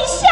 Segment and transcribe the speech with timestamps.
[0.00, 0.23] 么夫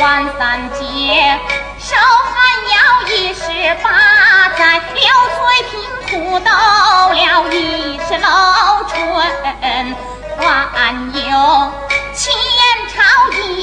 [0.00, 0.80] 万三节，
[1.78, 2.32] 手寒
[2.72, 2.74] 腰
[3.06, 3.42] 一十
[3.82, 5.02] 八载，流
[5.36, 5.38] 水
[5.70, 5.72] 贫
[6.08, 7.54] 苦斗了一
[8.08, 8.96] 世老春，
[10.38, 10.42] 还
[11.12, 11.28] 有
[12.14, 12.32] 前
[12.88, 12.96] 朝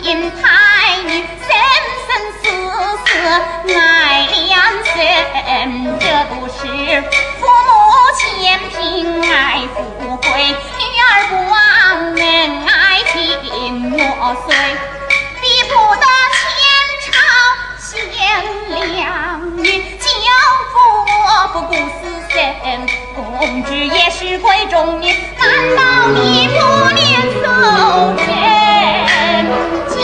[0.03, 0.45] 银太
[1.07, 1.49] 女生
[2.05, 2.45] 生死
[3.03, 3.09] 死
[3.73, 3.75] 爱
[4.47, 4.53] 两
[4.85, 4.95] 生，
[5.99, 6.61] 这都是
[7.39, 7.67] 父母
[8.15, 8.21] 千
[8.69, 8.77] 贫
[9.27, 9.35] 爱
[9.73, 9.77] 富
[10.17, 11.55] 贵，女儿不忘
[12.13, 12.21] 恩
[12.67, 12.71] 爱
[13.11, 13.15] 情
[13.89, 13.97] 诺
[14.47, 14.55] 岁。
[15.39, 16.05] 逼不得
[18.67, 19.63] 良女，
[19.99, 20.05] 教
[20.71, 20.75] 父
[21.53, 21.79] 不顾死
[22.29, 22.35] 生，
[23.15, 25.79] 公职也是贵重女，难道
[26.09, 26.55] 你不
[26.93, 27.01] 念
[27.33, 27.45] 旧
[29.89, 29.95] 情？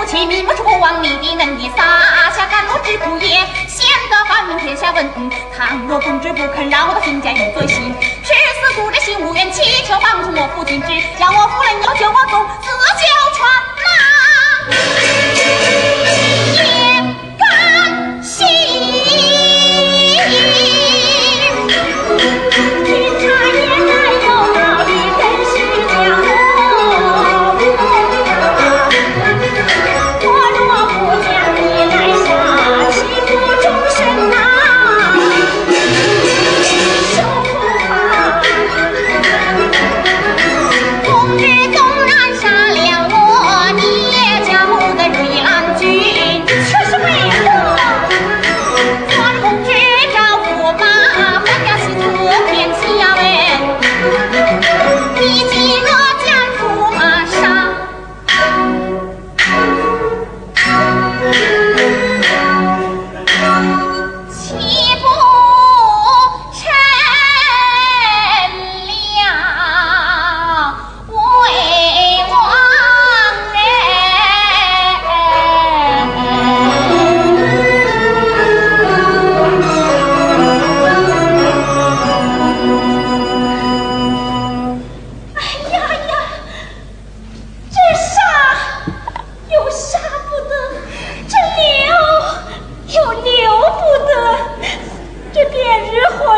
[0.00, 3.36] 夫妻瞑目处忘你的恩义，洒下甘露之苦也，
[3.68, 5.06] 显得发明天下闻。
[5.54, 7.94] 倘若公子不肯饶我的亲家有罪行。
[8.76, 10.88] 苦着心无怨，祈求帮助我父亲，只
[11.18, 13.04] 叫我夫人要救我走，自救
[13.36, 14.99] 船呐。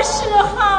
[0.03, 0.72] 是好